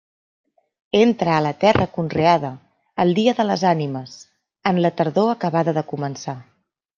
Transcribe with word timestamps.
Entra 0.99 1.33
a 1.33 1.41
la 1.47 1.51
terra 1.63 1.85
conreada 1.97 2.51
el 3.05 3.13
dia 3.19 3.35
de 3.41 3.45
les 3.51 3.67
Ànimes, 3.73 4.17
en 4.73 4.81
la 4.87 4.93
tardor 5.03 5.31
acabada 5.35 5.77
de 5.81 5.85
començar. 5.95 6.37